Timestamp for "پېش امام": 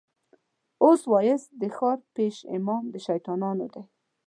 2.15-2.83